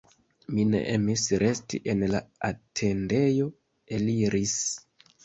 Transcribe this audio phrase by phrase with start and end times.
[0.53, 3.47] Mi ne emis resti en la atendejo,
[3.99, 4.57] eliris.